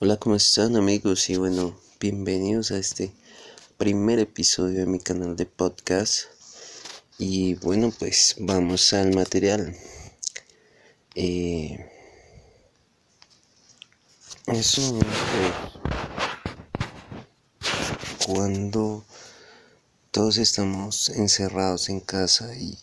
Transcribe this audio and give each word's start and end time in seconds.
Hola, 0.00 0.16
¿cómo 0.16 0.34
están 0.34 0.74
amigos? 0.74 1.30
Y 1.30 1.36
bueno, 1.36 1.78
bienvenidos 2.00 2.72
a 2.72 2.78
este 2.78 3.12
primer 3.78 4.18
episodio 4.18 4.80
de 4.80 4.86
mi 4.86 4.98
canal 4.98 5.36
de 5.36 5.46
podcast. 5.46 6.24
Y 7.16 7.54
bueno, 7.54 7.92
pues 7.96 8.34
vamos 8.40 8.92
al 8.92 9.14
material. 9.14 9.76
Eh, 11.14 11.88
es 14.46 14.78
un 14.78 15.00
cuando 18.26 19.04
todos 20.10 20.38
estamos 20.38 21.08
encerrados 21.10 21.88
en 21.88 22.00
casa 22.00 22.52
y 22.56 22.76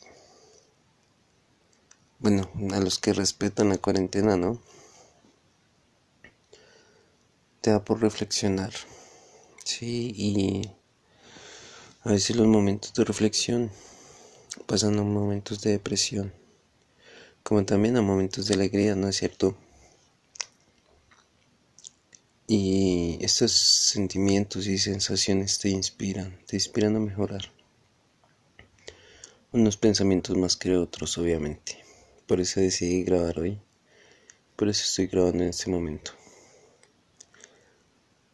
bueno, 2.19 2.49
a 2.71 2.79
los 2.79 2.99
que 2.99 3.11
respetan 3.11 3.67
la 3.67 3.77
cuarentena, 3.79 4.37
¿no? 4.37 4.61
Te 7.61 7.69
da 7.69 7.83
por 7.83 8.01
reflexionar. 8.01 8.73
Sí, 9.63 10.13
y 10.15 10.71
a 12.03 12.11
veces 12.11 12.35
los 12.35 12.47
momentos 12.47 12.93
de 12.93 13.05
reflexión 13.05 13.71
pasan 14.65 14.97
a 14.97 15.03
momentos 15.03 15.61
de 15.61 15.71
depresión, 15.71 16.33
como 17.43 17.63
también 17.63 17.97
a 17.97 18.01
momentos 18.01 18.47
de 18.47 18.55
alegría, 18.55 18.95
¿no 18.95 19.07
es 19.07 19.17
cierto? 19.17 19.55
Y 22.47 23.17
estos 23.21 23.51
sentimientos 23.51 24.67
y 24.67 24.77
sensaciones 24.77 25.59
te 25.59 25.69
inspiran, 25.69 26.37
te 26.47 26.57
inspiran 26.57 26.95
a 26.95 26.99
mejorar. 26.99 27.51
Unos 29.53 29.77
pensamientos 29.77 30.35
más 30.35 30.57
que 30.57 30.75
otros, 30.75 31.17
obviamente. 31.17 31.77
Por 32.25 32.41
eso 32.41 32.59
decidí 32.59 33.03
grabar 33.03 33.39
hoy. 33.39 33.61
Por 34.55 34.67
eso 34.67 34.83
estoy 34.83 35.07
grabando 35.07 35.43
en 35.43 35.49
este 35.49 35.69
momento. 35.69 36.11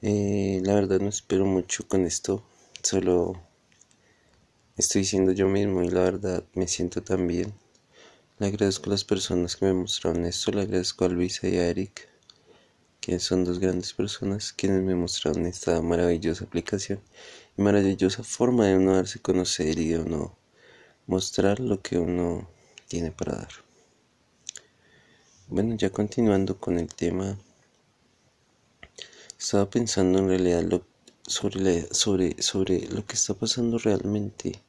Eh, 0.04 0.62
la 0.64 0.76
verdad 0.76 1.00
no 1.00 1.10
espero 1.10 1.46
mucho 1.46 1.88
con 1.88 2.06
esto, 2.06 2.44
solo 2.84 3.42
estoy 4.76 5.04
siendo 5.04 5.32
yo 5.32 5.48
mismo 5.48 5.82
y 5.82 5.90
la 5.90 6.02
verdad 6.02 6.44
me 6.54 6.68
siento 6.68 7.02
tan 7.02 7.26
bien. 7.26 7.52
Le 8.38 8.46
agradezco 8.46 8.90
a 8.90 8.94
las 8.94 9.04
personas 9.04 9.56
que 9.56 9.66
me 9.66 9.74
mostraron 9.74 10.26
esto, 10.26 10.52
le 10.52 10.62
agradezco 10.62 11.06
a 11.06 11.10
Luisa 11.10 11.48
y 11.48 11.58
a 11.58 11.68
Eric, 11.68 12.08
que 13.02 13.18
son 13.20 13.44
dos 13.44 13.58
grandes 13.58 13.94
personas 13.94 14.54
quienes 14.54 14.84
me 14.84 14.94
mostraron 14.94 15.48
esta 15.48 15.82
maravillosa 15.82 16.46
aplicación 16.46 17.00
y 17.58 17.64
maravillosa 17.64 18.22
forma 18.22 18.68
de 18.68 18.78
uno 18.78 18.96
darse 18.96 19.18
a 19.18 19.24
conocer 19.24 19.80
y 19.80 19.90
de 19.90 20.00
uno 20.00 20.38
mostrar 21.08 21.60
lo 21.60 21.82
que 21.82 21.98
uno 21.98 22.48
tiene 22.88 23.12
para 23.12 23.38
dar. 23.38 23.52
Bueno, 25.48 25.74
ya 25.76 25.90
continuando 25.90 26.60
con 26.60 26.78
el 26.78 26.94
tema 26.94 27.40
estaba 29.38 29.70
pensando 29.70 30.20
en 30.20 30.30
realidad 30.30 30.64
lo, 30.64 30.86
sobre, 31.26 31.94
sobre, 31.94 32.42
sobre 32.42 32.88
lo 32.88 33.06
que 33.06 33.14
está 33.14 33.34
pasando 33.34 33.78
realmente. 33.78 34.62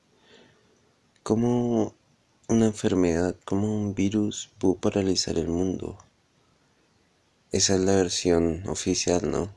Como 1.23 1.95
una 2.49 2.67
enfermedad, 2.67 3.37
como 3.45 3.75
un 3.75 3.95
virus 3.95 4.51
pudo 4.59 4.77
paralizar 4.77 5.39
el 5.39 5.49
mundo. 5.49 5.99
Esa 7.53 7.77
es 7.77 7.81
la 7.81 7.97
versión 7.97 8.67
oficial, 8.69 9.31
¿no? 9.31 9.55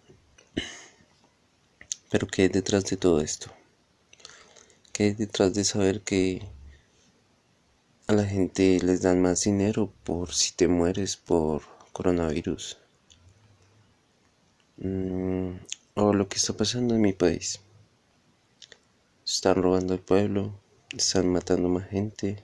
Pero 2.10 2.28
¿qué 2.28 2.44
hay 2.44 2.48
detrás 2.50 2.86
de 2.86 2.98
todo 2.98 3.22
esto? 3.22 3.52
¿Qué 4.92 5.04
hay 5.06 5.14
detrás 5.14 5.54
de 5.54 5.64
saber 5.64 6.02
que 6.02 6.42
a 8.08 8.14
la 8.14 8.26
gente 8.26 8.80
les 8.82 9.02
dan 9.02 9.22
más 9.22 9.44
dinero 9.44 9.94
por 10.04 10.34
si 10.34 10.54
te 10.54 10.68
mueres 10.68 11.16
por 11.16 11.64
coronavirus? 11.94 12.81
Mm, 14.84 15.60
o 15.94 16.12
lo 16.12 16.28
que 16.28 16.38
está 16.38 16.54
pasando 16.54 16.96
en 16.96 17.02
mi 17.02 17.14
país. 17.14 17.60
Están 19.24 19.62
robando 19.62 19.94
el 19.94 20.00
pueblo, 20.00 20.60
están 20.98 21.28
matando 21.28 21.70
más 21.70 21.88
gente 21.88 22.44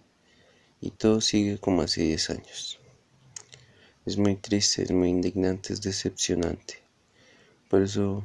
y 0.79 0.91
todo 0.91 1.19
sigue 1.19 1.57
como 1.57 1.81
hace 1.81 2.03
10 2.03 2.29
años. 2.29 2.79
Es 4.05 4.19
muy 4.19 4.35
triste, 4.35 4.83
es 4.83 4.91
muy 4.91 5.09
indignante, 5.09 5.73
es 5.73 5.81
decepcionante. 5.81 6.75
Por 7.69 7.81
eso 7.81 8.23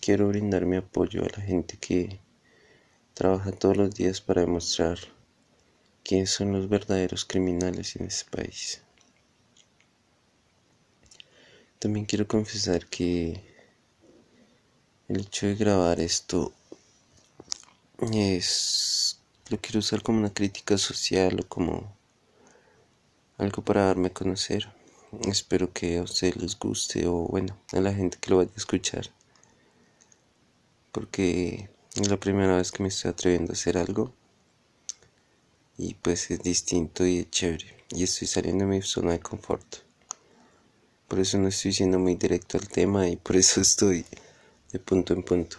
quiero 0.00 0.28
brindar 0.28 0.64
mi 0.64 0.76
apoyo 0.76 1.24
a 1.24 1.36
la 1.36 1.42
gente 1.42 1.76
que 1.78 2.20
trabaja 3.12 3.50
todos 3.50 3.76
los 3.76 3.92
días 3.92 4.20
para 4.20 4.42
demostrar 4.42 4.98
quiénes 6.04 6.30
son 6.30 6.52
los 6.52 6.68
verdaderos 6.68 7.24
criminales 7.24 7.96
en 7.96 8.06
este 8.06 8.30
país. 8.30 8.82
También 11.78 12.06
quiero 12.06 12.26
confesar 12.26 12.86
que 12.86 13.40
el 15.06 15.20
hecho 15.20 15.46
de 15.46 15.54
grabar 15.54 16.00
esto 16.00 16.52
es 18.12 19.20
lo 19.48 19.58
quiero 19.60 19.78
usar 19.78 20.02
como 20.02 20.18
una 20.18 20.34
crítica 20.34 20.76
social 20.76 21.38
o 21.40 21.48
como 21.48 21.96
algo 23.38 23.62
para 23.62 23.84
darme 23.84 24.08
a 24.08 24.12
conocer. 24.12 24.68
Espero 25.26 25.72
que 25.72 25.98
a 25.98 26.02
ustedes 26.02 26.36
les 26.36 26.58
guste 26.58 27.06
o 27.06 27.28
bueno, 27.28 27.56
a 27.72 27.80
la 27.80 27.94
gente 27.94 28.18
que 28.20 28.30
lo 28.30 28.38
vaya 28.38 28.50
a 28.52 28.58
escuchar. 28.58 29.10
Porque 30.90 31.70
es 31.94 32.08
la 32.08 32.18
primera 32.18 32.56
vez 32.56 32.72
que 32.72 32.82
me 32.82 32.88
estoy 32.88 33.12
atreviendo 33.12 33.52
a 33.52 33.54
hacer 33.54 33.78
algo. 33.78 34.12
Y 35.76 35.94
pues 35.94 36.30
es 36.32 36.42
distinto 36.42 37.06
y 37.06 37.20
es 37.20 37.30
chévere. 37.30 37.84
Y 37.90 38.02
estoy 38.02 38.26
saliendo 38.26 38.64
de 38.64 38.70
mi 38.70 38.82
zona 38.82 39.12
de 39.12 39.20
confort. 39.20 39.87
Por 41.08 41.20
eso 41.20 41.38
no 41.38 41.48
estoy 41.48 41.72
siendo 41.72 41.98
muy 41.98 42.16
directo 42.16 42.58
al 42.58 42.68
tema 42.68 43.08
y 43.08 43.16
por 43.16 43.34
eso 43.36 43.60
estoy 43.62 44.04
de 44.70 44.78
punto 44.78 45.14
en 45.14 45.22
punto. 45.22 45.56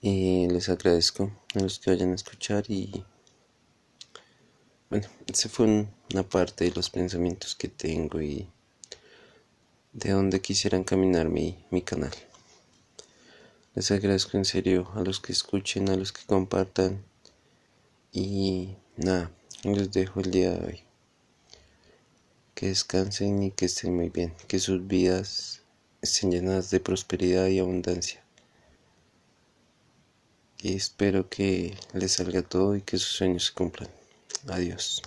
Y 0.00 0.48
les 0.48 0.70
agradezco 0.70 1.30
a 1.54 1.60
los 1.60 1.78
que 1.78 1.90
vayan 1.90 2.12
a 2.12 2.14
escuchar 2.14 2.64
y 2.68 3.04
bueno, 4.88 5.06
esa 5.26 5.50
fue 5.50 5.66
una 6.14 6.22
parte 6.22 6.64
de 6.64 6.70
los 6.70 6.88
pensamientos 6.88 7.54
que 7.54 7.68
tengo 7.68 8.22
y 8.22 8.48
de 9.92 10.12
dónde 10.12 10.40
quisiera 10.40 10.78
encaminar 10.78 11.28
mi, 11.28 11.62
mi 11.70 11.82
canal. 11.82 12.12
Les 13.74 13.90
agradezco 13.90 14.38
en 14.38 14.46
serio 14.46 14.90
a 14.94 15.02
los 15.02 15.20
que 15.20 15.32
escuchen, 15.32 15.90
a 15.90 15.96
los 15.96 16.12
que 16.12 16.24
compartan 16.24 17.04
y 18.10 18.74
nada, 18.96 19.30
les 19.64 19.92
dejo 19.92 20.20
el 20.20 20.30
día 20.30 20.52
de 20.52 20.66
hoy 20.66 20.87
que 22.58 22.66
descansen 22.66 23.40
y 23.44 23.52
que 23.52 23.66
estén 23.66 23.94
muy 23.94 24.08
bien, 24.08 24.34
que 24.48 24.58
sus 24.58 24.84
vidas 24.84 25.62
estén 26.02 26.32
llenas 26.32 26.70
de 26.70 26.80
prosperidad 26.80 27.46
y 27.46 27.60
abundancia. 27.60 28.20
Y 30.60 30.74
espero 30.74 31.28
que 31.28 31.76
les 31.92 32.14
salga 32.14 32.42
todo 32.42 32.74
y 32.74 32.82
que 32.82 32.98
sus 32.98 33.10
sueños 33.10 33.46
se 33.46 33.52
cumplan. 33.52 33.88
Adiós. 34.48 35.02